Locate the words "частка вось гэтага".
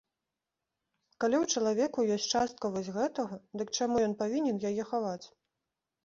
2.39-3.37